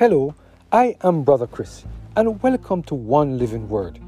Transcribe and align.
Hello, 0.00 0.34
I 0.72 0.96
am 1.04 1.24
Brother 1.24 1.46
Chris, 1.46 1.84
and 2.16 2.42
welcome 2.42 2.82
to 2.84 2.94
One 2.94 3.36
Living 3.36 3.68
Word, 3.68 4.00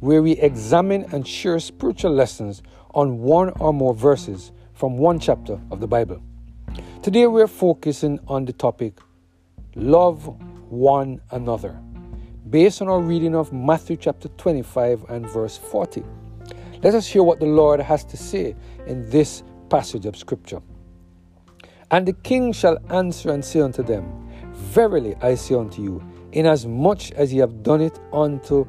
where 0.00 0.22
we 0.22 0.32
examine 0.32 1.06
and 1.10 1.26
share 1.26 1.58
spiritual 1.58 2.12
lessons 2.12 2.62
on 2.92 3.20
one 3.20 3.48
or 3.58 3.72
more 3.72 3.94
verses 3.94 4.52
from 4.74 4.98
one 4.98 5.18
chapter 5.18 5.58
of 5.70 5.80
the 5.80 5.86
Bible. 5.86 6.20
Today 7.02 7.26
we're 7.26 7.46
focusing 7.46 8.20
on 8.28 8.44
the 8.44 8.52
topic 8.52 8.98
Love 9.74 10.26
One 10.70 11.18
Another, 11.30 11.80
based 12.50 12.82
on 12.82 12.88
our 12.88 13.00
reading 13.00 13.34
of 13.34 13.50
Matthew 13.50 13.96
chapter 13.96 14.28
25 14.28 15.06
and 15.08 15.26
verse 15.30 15.56
40. 15.56 16.04
Let 16.82 16.94
us 16.94 17.06
hear 17.06 17.22
what 17.22 17.40
the 17.40 17.46
Lord 17.46 17.80
has 17.80 18.04
to 18.04 18.18
say 18.18 18.54
in 18.86 19.08
this 19.08 19.42
passage 19.70 20.04
of 20.04 20.14
Scripture. 20.14 20.60
And 21.90 22.06
the 22.06 22.12
king 22.12 22.52
shall 22.52 22.76
answer 22.92 23.30
and 23.32 23.42
say 23.42 23.62
unto 23.62 23.82
them, 23.82 24.27
Verily 24.58 25.14
I 25.22 25.36
say 25.36 25.54
unto 25.54 25.82
you, 25.82 26.02
inasmuch 26.32 27.12
as 27.12 27.32
ye 27.32 27.38
have 27.38 27.62
done 27.62 27.80
it 27.80 27.98
unto 28.12 28.64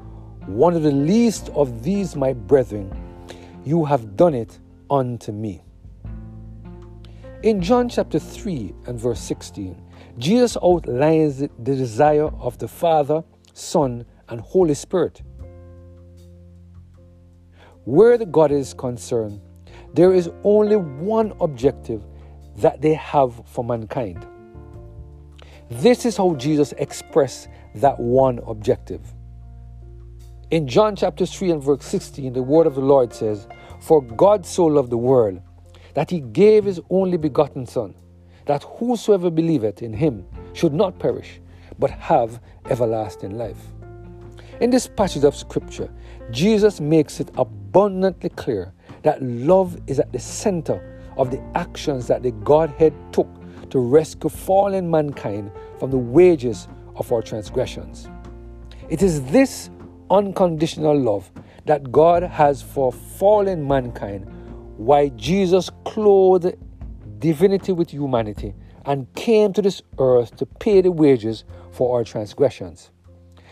one 0.45 0.75
of 0.75 0.83
the 0.83 0.91
least 0.91 1.49
of 1.49 1.83
these 1.83 2.15
my 2.15 2.31
brethren, 2.31 2.91
you 3.65 3.85
have 3.85 4.15
done 4.15 4.35
it 4.35 4.59
unto 4.89 5.31
me. 5.31 5.61
In 7.41 7.59
John 7.61 7.89
chapter 7.89 8.19
3 8.19 8.73
and 8.85 8.99
verse 8.99 9.19
16, 9.19 9.81
Jesus 10.19 10.57
outlines 10.61 11.39
the 11.39 11.47
desire 11.57 12.27
of 12.27 12.57
the 12.59 12.67
Father, 12.67 13.23
Son, 13.53 14.05
and 14.29 14.39
Holy 14.41 14.75
Spirit. 14.75 15.21
Where 17.85 18.17
the 18.17 18.27
God 18.27 18.51
is 18.51 18.75
concerned, 18.75 19.41
there 19.95 20.13
is 20.13 20.29
only 20.43 20.75
one 20.75 21.33
objective 21.41 22.05
that 22.57 22.79
they 22.79 22.93
have 22.93 23.41
for 23.47 23.63
mankind 23.63 24.27
this 25.69 26.05
is 26.05 26.17
how 26.17 26.33
Jesus 26.35 26.73
expressed 26.77 27.47
that 27.75 27.99
one 27.99 28.39
objective. 28.47 29.01
In 30.49 30.67
John 30.67 30.95
chapter 30.95 31.27
3 31.27 31.51
and 31.51 31.63
verse 31.63 31.85
16, 31.85 32.33
the 32.33 32.41
word 32.41 32.65
of 32.65 32.73
the 32.73 32.81
Lord 32.81 33.13
says, 33.13 33.47
For 33.79 34.01
God 34.01 34.45
so 34.45 34.65
loved 34.65 34.89
the 34.89 34.97
world 34.97 35.41
that 35.93 36.09
he 36.09 36.21
gave 36.21 36.65
his 36.65 36.81
only 36.89 37.17
begotten 37.17 37.67
Son, 37.67 37.93
that 38.45 38.63
whosoever 38.63 39.29
believeth 39.29 39.83
in 39.83 39.93
him 39.93 40.25
should 40.53 40.73
not 40.73 40.97
perish, 40.97 41.39
but 41.77 41.91
have 41.91 42.41
everlasting 42.69 43.37
life. 43.37 43.67
In 44.61 44.71
this 44.71 44.87
passage 44.87 45.23
of 45.23 45.35
Scripture, 45.35 45.89
Jesus 46.31 46.81
makes 46.81 47.19
it 47.19 47.29
abundantly 47.37 48.29
clear 48.29 48.73
that 49.03 49.21
love 49.21 49.79
is 49.85 49.99
at 49.99 50.11
the 50.11 50.19
center 50.19 50.98
of 51.19 51.29
the 51.29 51.41
actions 51.53 52.07
that 52.07 52.23
the 52.23 52.31
Godhead 52.31 52.93
took 53.11 53.27
to 53.69 53.79
rescue 53.79 54.29
fallen 54.29 54.89
mankind 54.89 55.51
from 55.77 55.91
the 55.91 55.97
wages 55.97 56.67
of 56.95 57.11
our 57.11 57.21
transgressions. 57.21 58.09
It 58.89 59.03
is 59.03 59.21
this 59.25 59.69
unconditional 60.09 60.97
love 60.97 61.29
that 61.65 61.91
God 61.91 62.23
has 62.23 62.61
for 62.61 62.91
fallen 62.91 63.67
mankind 63.67 64.25
why 64.77 65.09
Jesus 65.09 65.69
clothed 65.83 66.55
divinity 67.19 67.73
with 67.73 67.91
humanity 67.91 68.55
and 68.85 69.13
came 69.13 69.51
to 69.53 69.61
this 69.61 69.81
earth 69.99 70.35
to 70.37 70.45
pay 70.45 70.79
the 70.79 70.91
wages 70.91 71.43
for 71.71 71.97
our 71.97 72.05
transgressions. 72.05 72.91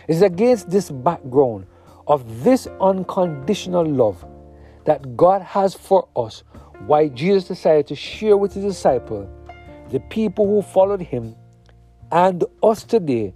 It 0.08 0.16
is 0.16 0.22
against 0.22 0.70
this 0.70 0.90
background 0.90 1.68
of 2.08 2.46
this 2.46 2.66
unconditional 2.80 3.86
love 3.86 4.26
that 4.86 5.18
God 5.18 5.42
has 5.42 5.74
for 5.74 6.08
us 6.16 6.44
why 6.86 7.08
Jesus 7.08 7.48
decided 7.48 7.88
to 7.88 7.96
share 7.96 8.38
with 8.38 8.54
his 8.54 8.64
disciples 8.64 9.28
the 9.90 10.00
people 10.02 10.46
who 10.46 10.62
followed 10.62 11.02
him, 11.02 11.36
and 12.12 12.44
us 12.62 12.84
today 12.84 13.34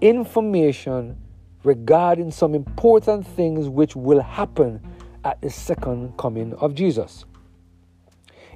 information 0.00 1.16
regarding 1.64 2.30
some 2.30 2.54
important 2.54 3.26
things 3.26 3.68
which 3.68 3.96
will 3.96 4.20
happen 4.20 4.80
at 5.24 5.40
the 5.42 5.50
second 5.50 6.16
coming 6.16 6.54
of 6.54 6.74
Jesus. 6.74 7.24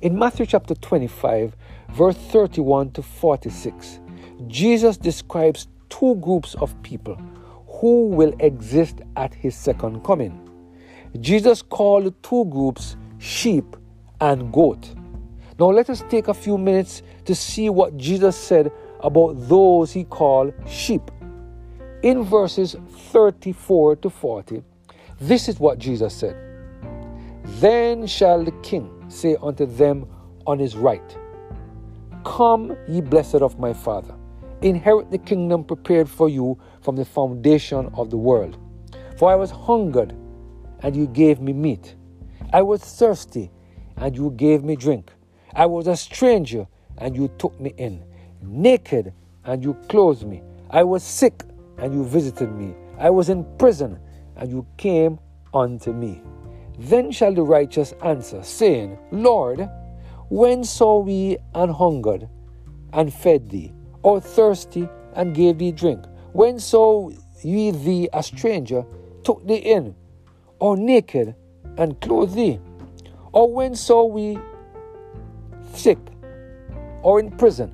In 0.03 0.19
Matthew 0.19 0.47
chapter 0.47 0.75
25, 0.75 1.57
verse 1.91 2.17
31 2.17 2.93
to 2.93 3.03
46, 3.03 4.01
Jesus 4.47 4.97
describes 4.97 5.69
two 5.89 6.15
groups 6.17 6.55
of 6.55 6.81
people 6.83 7.17
who 7.67 8.09
will 8.09 8.35
exist 8.39 9.01
at 9.17 9.35
his 9.35 9.55
second 9.55 10.05
coming. 10.05 10.49
Jesus 11.21 11.63
called 11.63 12.15
two 12.23 12.45
groups 12.47 12.97
sheep 13.19 13.77
and 14.21 14.53
goat. 14.53 14.95
Now, 15.59 15.67
let 15.67 15.91
us 15.91 16.03
take 16.09 16.29
a 16.29 16.35
few 16.35 16.57
minutes 16.57 17.03
to 17.27 17.35
see 17.35 17.69
what 17.69 17.97
Jesus 17.97 18.37
said 18.37 18.73
about 19.01 19.35
those 19.49 19.93
he 19.93 20.05
called 20.05 20.55
sheep. 20.67 21.11
In 22.03 22.23
verses 22.23 22.77
34 23.13 23.97
to 23.97 24.11
40, 24.11 24.63
this 25.21 25.49
is 25.49 25.61
what 25.61 25.79
Jesus 25.79 26.15
said 26.15 26.35
Then 27.61 28.07
shall 28.07 28.43
the 28.43 28.53
king 28.63 29.05
say 29.09 29.37
unto 29.43 29.67
them 29.67 30.07
on 30.47 30.59
his 30.59 30.77
right, 30.77 31.19
Come, 32.25 32.77
ye 32.89 33.03
blessed 33.03 33.37
of 33.37 33.59
my 33.59 33.75
Father, 33.75 34.15
inherit 34.63 35.11
the 35.11 35.19
kingdom 35.19 35.65
prepared 35.65 36.09
for 36.09 36.29
you 36.29 36.59
from 36.81 36.97
the 36.97 37.05
foundation 37.05 37.91
of 37.95 38.11
the 38.11 38.17
world. 38.17 38.59
For 39.19 39.31
I 39.31 39.35
was 39.35 39.51
hungered, 39.51 40.15
and 40.83 40.97
you 40.97 41.07
gave 41.07 41.41
me 41.41 41.53
meat. 41.53 41.97
I 42.53 42.63
was 42.63 42.83
thirsty, 42.83 43.51
and 44.01 44.17
you 44.17 44.31
gave 44.31 44.65
me 44.65 44.75
drink. 44.75 45.13
I 45.55 45.67
was 45.67 45.87
a 45.87 45.97
stranger, 45.97 46.67
and 46.99 47.15
you 47.15 47.29
took 47.39 47.59
me 47.61 47.75
in. 47.77 48.03
Naked, 48.43 49.13
and 49.45 49.63
you 49.63 49.75
clothed 49.89 50.27
me. 50.27 50.43
I 50.71 50.83
was 50.83 51.03
sick, 51.03 51.43
and 51.79 51.93
you 51.93 52.05
visited 52.05 52.51
me. 52.53 52.75
I 52.99 53.11
was 53.11 53.29
in 53.29 53.45
prison, 53.59 53.99
and 54.37 54.51
you 54.51 54.67
came 54.79 55.19
unto 55.53 55.93
me. 55.93 56.23
Then 56.79 57.11
shall 57.13 57.35
the 57.35 57.43
righteous 57.43 57.93
answer, 58.03 58.43
saying, 58.43 58.99
Lord, 59.13 59.69
when 60.31 60.65
saw 60.65 61.01
we 61.01 61.37
an 61.55 61.69
hungered, 61.69 62.29
and 62.93 63.13
fed 63.13 63.51
thee, 63.51 63.73
or 64.03 64.21
thirsty, 64.21 64.89
and 65.15 65.35
gave 65.35 65.59
thee 65.59 65.73
drink? 65.73 66.05
When 66.33 66.59
saw 66.59 67.11
we 67.45 67.71
thee 67.71 68.09
a 68.13 68.23
stranger, 68.23 68.85
took 69.25 69.47
thee 69.47 69.57
in, 69.57 69.95
or 70.59 70.77
naked, 70.77 71.35
and 71.77 72.01
clothed 72.01 72.35
thee? 72.35 72.61
Or 73.33 73.53
when 73.53 73.75
saw 73.75 74.05
we 74.05 74.39
sick, 75.73 75.99
or 77.03 77.21
in 77.21 77.31
prison, 77.31 77.73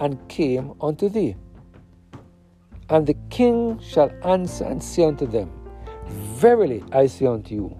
and 0.00 0.18
came 0.28 0.74
unto 0.80 1.08
thee. 1.08 1.36
And 2.90 3.06
the 3.06 3.14
king 3.30 3.80
shall 3.80 4.10
answer 4.24 4.64
and 4.64 4.82
say 4.82 5.04
unto 5.04 5.26
them, 5.26 5.50
Verily 6.06 6.84
I 6.92 7.06
say 7.06 7.26
unto 7.26 7.54
you, 7.54 7.76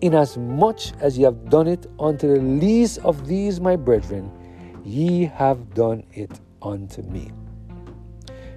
inasmuch 0.00 0.92
as 1.00 1.18
ye 1.18 1.24
have 1.24 1.48
done 1.48 1.66
it 1.66 1.86
unto 1.98 2.28
the 2.28 2.40
least 2.40 2.98
of 2.98 3.26
these 3.26 3.60
my 3.60 3.74
brethren, 3.74 4.30
ye 4.84 5.24
have 5.24 5.74
done 5.74 6.04
it 6.12 6.40
unto 6.62 7.02
me. 7.02 7.32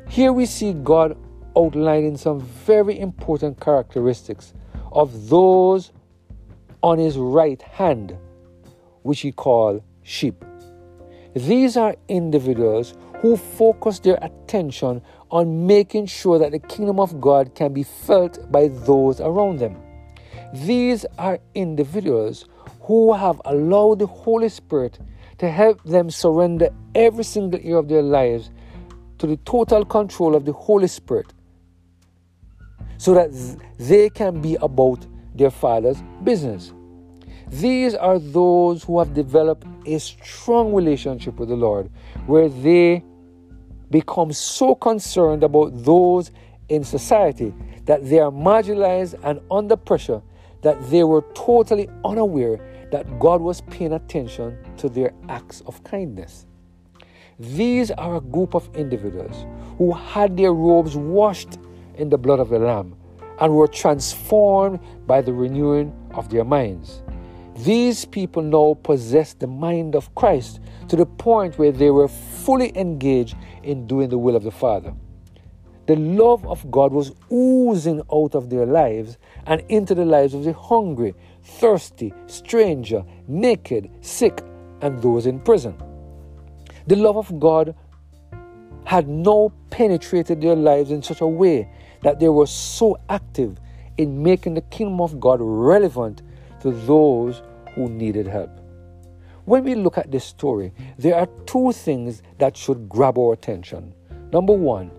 Here 0.10 0.32
we 0.32 0.46
see 0.46 0.74
God 0.74 1.18
outlining 1.58 2.18
some 2.18 2.40
very 2.40 3.00
important 3.00 3.60
characteristics 3.60 4.54
of 4.92 5.30
those 5.30 5.92
on 6.82 7.00
his 7.00 7.18
right 7.18 7.62
hand, 7.62 8.18
which 9.04 9.22
he 9.22 9.32
called 9.32 9.84
sheep. 10.04 10.44
These 11.36 11.78
are 11.78 11.96
individuals 12.08 12.96
who 13.22 13.38
focus 13.38 14.00
their 14.00 14.18
attention 14.22 15.02
on 15.30 15.68
making 15.68 16.06
sure 16.06 16.40
that 16.40 16.52
the 16.52 16.60
kingdom 16.60 17.00
of 17.00 17.20
God 17.20 17.54
can 17.56 17.74
be 17.74 17.84
felt 17.84 18.52
by 18.52 18.70
those 18.70 19.20
around 19.20 19.60
them. 19.60 19.78
These 20.54 21.06
are 21.18 21.40
individuals 21.56 22.46
who 22.82 23.14
have 23.14 23.42
allowed 23.46 24.00
the 24.00 24.08
Holy 24.08 24.50
Spirit 24.50 25.00
to 25.40 25.50
help 25.50 25.84
them 25.84 26.10
surrender 26.10 26.70
every 26.96 27.24
single 27.24 27.60
area 27.60 27.78
of 27.78 27.88
their 27.88 28.02
lives 28.02 28.50
to 29.18 29.28
the 29.28 29.38
total 29.38 29.84
control 29.84 30.36
of 30.36 30.46
the 30.46 30.54
Holy 30.54 30.88
Spirit 30.88 31.34
so 32.98 33.14
that 33.14 33.32
they 33.78 34.10
can 34.10 34.42
be 34.42 34.56
about 34.62 35.06
their 35.36 35.52
Father's 35.52 36.02
business. 36.24 36.74
These 37.50 37.96
are 37.96 38.20
those 38.20 38.84
who 38.84 39.00
have 39.00 39.14
developed 39.14 39.66
a 39.86 40.00
strong 40.00 40.74
relationship 40.74 41.40
with 41.40 41.50
the 41.50 41.56
Lord, 41.56 41.90
where 42.26 42.50
they 42.50 43.04
become 43.90 44.34
so 44.34 44.76
concerned 44.76 45.44
about 45.44 45.72
those 45.84 46.32
in 46.68 46.84
society 46.84 47.54
that 47.86 48.08
they 48.10 48.20
are 48.20 48.32
marginalized 48.32 49.18
and 49.24 49.40
under 49.50 49.78
pressure 49.78 50.22
that 50.62 50.90
they 50.90 51.04
were 51.04 51.24
totally 51.34 51.88
unaware 52.04 52.60
that 52.92 53.20
God 53.20 53.42
was 53.42 53.62
paying 53.62 53.94
attention 53.94 54.58
to 54.78 54.90
their 54.90 55.14
acts 55.30 55.62
of 55.62 55.82
kindness. 55.84 56.46
These 57.40 57.92
are 57.92 58.18
a 58.18 58.22
group 58.22 58.56
of 58.56 58.70
individuals 58.76 59.46
who 59.78 59.94
had 59.94 60.36
their 60.36 60.54
robes 60.54 60.96
washed 60.96 61.60
in 61.96 62.10
the 62.10 62.18
blood 62.18 62.40
of 62.40 62.50
the 62.50 62.60
Lamb 62.60 62.96
and 63.40 63.54
were 63.54 63.68
transformed 63.68 64.80
by 65.06 65.22
the 65.22 65.32
renewing 65.32 65.94
of 66.16 66.30
their 66.30 66.44
minds. 66.44 67.04
These 67.58 68.06
people 68.06 68.44
now 68.44 68.78
possessed 68.84 69.40
the 69.40 69.48
mind 69.48 69.96
of 69.96 70.14
Christ 70.14 70.60
to 70.90 70.96
the 70.96 71.08
point 71.08 71.58
where 71.58 71.72
they 71.72 71.90
were 71.90 72.08
fully 72.08 72.72
engaged 72.78 73.36
in 73.64 73.88
doing 73.88 74.10
the 74.10 74.18
will 74.18 74.36
of 74.36 74.44
the 74.44 74.52
Father. 74.52 74.94
The 75.88 75.96
love 75.96 76.46
of 76.46 76.70
God 76.70 76.92
was 76.92 77.14
oozing 77.32 78.02
out 78.14 78.36
of 78.36 78.50
their 78.50 78.66
lives 78.66 79.18
and 79.48 79.64
into 79.70 79.96
the 79.96 80.06
lives 80.06 80.34
of 80.34 80.44
the 80.44 80.54
hungry, 80.54 81.16
thirsty, 81.42 82.14
stranger, 82.28 83.04
naked, 83.28 83.90
sick, 84.02 84.44
and 84.82 85.02
those 85.02 85.26
in 85.26 85.40
prison. 85.40 85.76
The 86.86 86.96
love 86.96 87.18
of 87.18 87.40
God 87.40 87.74
had 88.84 89.08
now 89.08 89.52
penetrated 89.72 90.42
their 90.42 90.56
lives 90.56 90.92
in 90.92 91.02
such 91.02 91.22
a 91.22 91.28
way 91.28 91.70
that 92.04 92.20
they 92.20 92.30
were 92.30 92.48
so 92.48 92.98
active 93.10 93.58
in 93.98 94.22
making 94.22 94.54
the 94.54 94.62
kingdom 94.62 95.02
of 95.02 95.20
God 95.20 95.40
relevant 95.42 96.22
to 96.62 96.72
those 96.72 97.42
who 97.76 97.90
needed 97.90 98.28
help. 98.28 98.50
When 99.46 99.64
we 99.64 99.76
look 99.76 99.98
at 99.98 100.12
this 100.12 100.26
story, 100.26 100.74
there 100.98 101.16
are 101.16 101.28
two 101.46 101.72
things 101.72 102.22
that 102.38 102.58
should 102.58 102.90
grab 102.90 103.18
our 103.18 103.34
attention. 103.34 103.94
Number 104.34 104.54
one, 104.54 104.92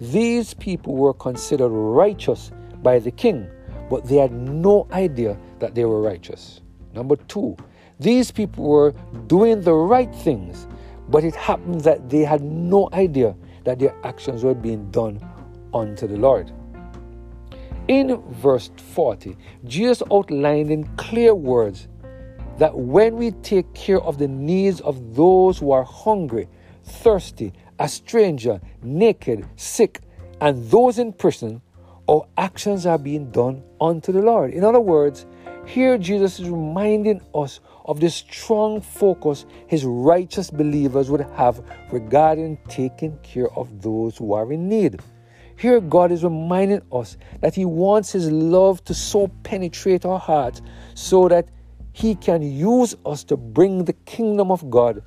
these 0.00 0.54
people 0.54 0.96
were 0.96 1.12
considered 1.12 1.68
righteous 1.68 2.50
by 2.82 2.98
the 2.98 3.10
king, 3.10 3.46
but 3.90 4.08
they 4.08 4.16
had 4.16 4.32
no 4.32 4.86
idea 4.92 5.36
that 5.58 5.74
they 5.74 5.84
were 5.84 6.00
righteous. 6.00 6.62
Number 6.94 7.16
two, 7.16 7.56
these 7.98 8.30
people 8.30 8.64
were 8.64 8.94
doing 9.26 9.60
the 9.60 9.74
right 9.74 10.14
things, 10.14 10.66
but 11.10 11.22
it 11.22 11.34
happened 11.34 11.82
that 11.82 12.08
they 12.08 12.24
had 12.24 12.40
no 12.42 12.88
idea 12.94 13.36
that 13.64 13.78
their 13.78 13.94
actions 14.04 14.42
were 14.42 14.54
being 14.54 14.90
done 14.90 15.20
unto 15.74 16.06
the 16.06 16.16
Lord. 16.16 16.50
In 17.90 18.22
verse 18.34 18.70
40, 18.94 19.36
Jesus 19.64 20.00
outlined 20.12 20.70
in 20.70 20.84
clear 20.96 21.34
words 21.34 21.88
that 22.58 22.78
when 22.78 23.16
we 23.16 23.32
take 23.42 23.74
care 23.74 24.00
of 24.00 24.16
the 24.16 24.28
needs 24.28 24.80
of 24.82 25.16
those 25.16 25.58
who 25.58 25.72
are 25.72 25.82
hungry, 25.82 26.46
thirsty, 26.84 27.52
a 27.80 27.88
stranger, 27.88 28.60
naked, 28.80 29.44
sick, 29.56 30.02
and 30.40 30.70
those 30.70 31.00
in 31.00 31.12
prison, 31.12 31.62
our 32.08 32.28
actions 32.38 32.86
are 32.86 32.96
being 32.96 33.28
done 33.32 33.64
unto 33.80 34.12
the 34.12 34.22
Lord. 34.22 34.52
In 34.52 34.62
other 34.62 34.78
words, 34.78 35.26
here 35.66 35.98
Jesus 35.98 36.38
is 36.38 36.48
reminding 36.48 37.20
us 37.34 37.58
of 37.86 37.98
the 37.98 38.08
strong 38.08 38.80
focus 38.80 39.46
his 39.66 39.84
righteous 39.84 40.48
believers 40.48 41.10
would 41.10 41.22
have 41.32 41.60
regarding 41.90 42.56
taking 42.68 43.18
care 43.24 43.50
of 43.54 43.82
those 43.82 44.16
who 44.16 44.32
are 44.32 44.52
in 44.52 44.68
need. 44.68 45.00
Here, 45.60 45.78
God 45.78 46.10
is 46.10 46.24
reminding 46.24 46.80
us 46.90 47.18
that 47.42 47.54
He 47.54 47.66
wants 47.66 48.12
His 48.12 48.30
love 48.30 48.82
to 48.86 48.94
so 48.94 49.28
penetrate 49.42 50.06
our 50.06 50.18
hearts 50.18 50.62
so 50.94 51.28
that 51.28 51.50
He 51.92 52.14
can 52.14 52.40
use 52.40 52.96
us 53.04 53.24
to 53.24 53.36
bring 53.36 53.84
the 53.84 53.92
kingdom 53.92 54.50
of 54.50 54.70
God 54.70 55.02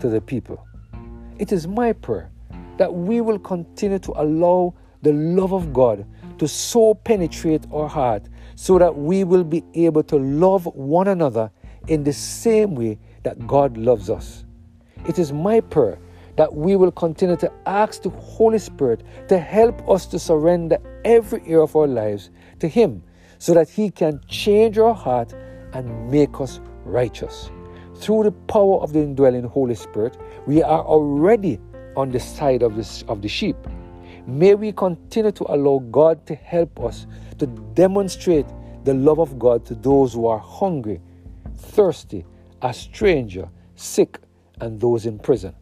to 0.00 0.08
the 0.08 0.20
people. 0.20 0.66
It 1.38 1.52
is 1.52 1.68
my 1.68 1.92
prayer 1.92 2.32
that 2.78 2.92
we 2.92 3.20
will 3.20 3.38
continue 3.38 4.00
to 4.00 4.12
allow 4.16 4.74
the 5.02 5.12
love 5.12 5.52
of 5.52 5.72
God 5.72 6.04
to 6.38 6.48
so 6.48 6.94
penetrate 6.94 7.64
our 7.72 7.88
heart 7.88 8.24
so 8.56 8.80
that 8.80 8.96
we 8.96 9.22
will 9.22 9.44
be 9.44 9.62
able 9.74 10.02
to 10.02 10.16
love 10.16 10.66
one 10.66 11.06
another 11.06 11.48
in 11.86 12.02
the 12.02 12.12
same 12.12 12.74
way 12.74 12.98
that 13.22 13.46
God 13.46 13.76
loves 13.76 14.10
us. 14.10 14.44
It 15.06 15.20
is 15.20 15.32
my 15.32 15.60
prayer 15.60 16.00
that 16.36 16.54
we 16.54 16.76
will 16.76 16.92
continue 16.92 17.36
to 17.36 17.52
ask 17.66 18.02
the 18.02 18.10
Holy 18.10 18.58
Spirit 18.58 19.02
to 19.28 19.38
help 19.38 19.88
us 19.88 20.06
to 20.06 20.18
surrender 20.18 20.78
every 21.04 21.40
area 21.42 21.60
of 21.60 21.74
our 21.74 21.86
lives 21.86 22.30
to 22.60 22.68
Him 22.68 23.02
so 23.38 23.54
that 23.54 23.68
He 23.68 23.90
can 23.90 24.20
change 24.28 24.78
our 24.78 24.94
heart 24.94 25.34
and 25.72 26.10
make 26.10 26.40
us 26.40 26.60
righteous. 26.84 27.50
Through 27.96 28.24
the 28.24 28.32
power 28.32 28.80
of 28.80 28.92
the 28.92 29.00
indwelling 29.00 29.44
Holy 29.44 29.74
Spirit, 29.74 30.18
we 30.46 30.62
are 30.62 30.82
already 30.82 31.58
on 31.96 32.10
the 32.10 32.20
side 32.20 32.62
of 32.62 32.76
the, 32.76 33.04
of 33.08 33.22
the 33.22 33.28
sheep. 33.28 33.56
May 34.26 34.54
we 34.54 34.72
continue 34.72 35.32
to 35.32 35.46
allow 35.48 35.78
God 35.90 36.26
to 36.26 36.34
help 36.34 36.80
us 36.80 37.06
to 37.38 37.46
demonstrate 37.46 38.46
the 38.84 38.94
love 38.94 39.18
of 39.18 39.38
God 39.38 39.64
to 39.66 39.74
those 39.74 40.12
who 40.12 40.26
are 40.26 40.38
hungry, 40.38 41.00
thirsty, 41.56 42.24
a 42.62 42.74
stranger, 42.74 43.48
sick, 43.74 44.18
and 44.60 44.80
those 44.80 45.06
in 45.06 45.18
prison. 45.18 45.54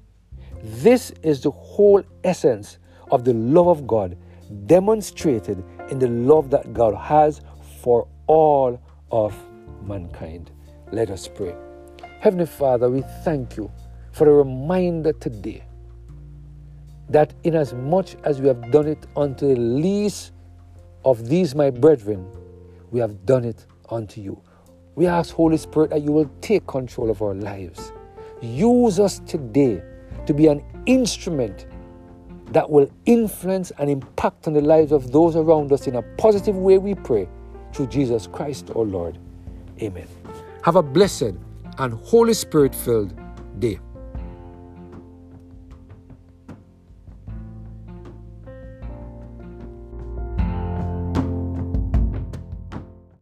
This 0.65 1.13
is 1.23 1.43
the 1.43 1.51
whole 1.51 2.03
essence 2.25 2.79
of 3.11 3.23
the 3.23 3.35
love 3.35 3.67
of 3.67 3.87
God 3.87 4.17
demonstrated 4.67 5.63
in 5.91 5.99
the 5.99 6.09
love 6.09 6.49
that 6.51 6.73
God 6.73 6.95
has 6.95 7.43
for 7.83 8.09
all 8.27 8.81
of 9.11 9.37
mankind. 9.83 10.51
Let 10.91 11.11
us 11.11 11.29
pray. 11.29 11.55
Heavenly 12.21 12.47
Father, 12.47 12.89
we 12.89 13.03
thank 13.25 13.59
you 13.59 13.71
for 14.13 14.27
a 14.27 14.33
reminder 14.33 15.13
today 15.13 15.65
that 17.11 17.35
inasmuch 17.45 18.15
as 18.25 18.41
we 18.41 18.49
have 18.49 18.71
done 18.71 18.89
it 18.89 19.07
unto 19.19 19.47
the 19.47 19.61
least 19.61 20.33
of 21.05 21.29
these 21.29 21.55
my 21.55 21.69
brethren, 21.69 22.27
we 22.91 23.01
have 23.01 23.27
done 23.27 23.45
it 23.45 23.67
unto 23.91 24.23
you. 24.23 24.41
We 24.95 25.09
ask, 25.09 25.35
Holy 25.35 25.59
Spirit, 25.59 25.91
that 25.91 26.01
you 26.01 26.13
will 26.13 26.31
take 26.41 26.67
control 26.67 27.11
of 27.11 27.21
our 27.21 27.35
lives. 27.35 27.93
Use 28.41 28.99
us 28.99 29.19
today 29.27 29.83
to 30.26 30.35
be 30.35 30.47
an 30.47 30.62
instrument 30.87 31.67
that 32.53 32.69
will 32.69 32.91
influence 33.06 33.73
and 33.79 33.91
impact 33.91 34.47
on 34.47 34.53
the 34.53 34.61
lives 34.61 34.93
of 34.93 35.12
those 35.12 35.37
around 35.37 35.73
us 35.73 35.87
in 35.87 35.97
a 35.97 36.03
positive 36.17 36.56
way, 36.56 36.79
we 36.79 36.94
pray, 36.94 37.29
through 37.73 37.87
Jesus 37.88 38.26
Christ, 38.26 38.71
our 38.76 38.85
Lord. 38.85 39.19
Amen. 39.82 40.06
Have 40.62 40.76
a 40.76 40.82
blessed 40.82 41.35
and 41.79 41.94
Holy 41.94 42.35
Spirit 42.35 42.75
filled 42.75 43.15
day. 43.59 43.81